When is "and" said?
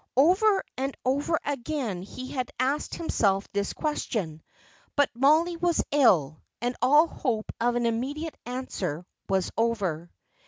0.77-0.97, 6.59-6.75